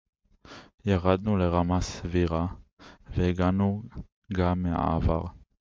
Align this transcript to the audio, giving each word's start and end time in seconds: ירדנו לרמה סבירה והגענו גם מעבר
ירדנו 0.85 1.37
לרמה 1.37 1.81
סבירה 1.81 2.47
והגענו 3.17 3.83
גם 4.33 4.63
מעבר 4.63 5.21